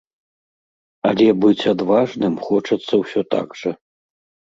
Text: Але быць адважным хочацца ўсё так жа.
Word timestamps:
Але 1.09 1.27
быць 1.43 1.67
адважным 1.73 2.39
хочацца 2.47 2.93
ўсё 3.03 3.21
так 3.37 3.47
жа. 3.61 3.71